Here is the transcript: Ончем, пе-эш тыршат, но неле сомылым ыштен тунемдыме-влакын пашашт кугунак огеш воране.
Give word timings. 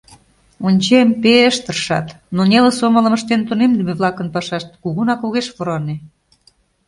Ончем, 0.67 1.07
пе-эш 1.21 1.55
тыршат, 1.65 2.07
но 2.35 2.41
неле 2.49 2.71
сомылым 2.79 3.13
ыштен 3.17 3.41
тунемдыме-влакын 3.47 4.27
пашашт 4.35 4.69
кугунак 4.83 5.21
огеш 5.27 5.47
воране. 5.57 5.95